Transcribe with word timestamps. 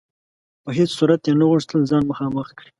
په 0.63 0.69
هیڅ 0.77 0.89
صورت 0.99 1.21
یې 1.27 1.33
نه 1.39 1.45
غوښتل 1.51 1.79
ځان 1.89 2.03
مخامخ 2.11 2.47
کړي. 2.57 2.69